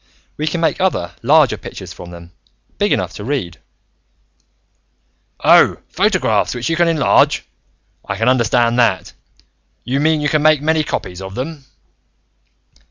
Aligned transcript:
We 0.35 0.47
can 0.47 0.61
make 0.61 0.81
other, 0.81 1.11
larger 1.21 1.57
pictures 1.59 1.93
from 1.93 2.09
them, 2.09 2.31
big 2.79 2.91
enough 2.91 3.13
to 3.13 3.23
be 3.23 3.29
read" 3.29 3.57
"Oh, 5.43 5.77
photographs, 5.89 6.55
which 6.55 6.69
you 6.71 6.75
can 6.75 6.87
enlarge. 6.87 7.45
I 8.09 8.15
can 8.17 8.27
understand 8.27 8.79
that. 8.79 9.13
You 9.83 9.99
mean, 9.99 10.19
you 10.19 10.27
can 10.27 10.41
make 10.41 10.59
many 10.59 10.83
copies 10.83 11.21
of 11.21 11.35
them?" 11.35 11.65